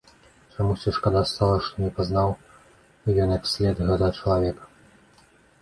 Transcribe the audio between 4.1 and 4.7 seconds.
чалавека.